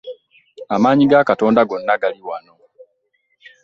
Amaanyi 0.75 1.03
ga 1.11 1.23
Katonda 1.27 1.61
gonna 1.69 1.95
gali 2.01 2.21
wano. 2.27 2.53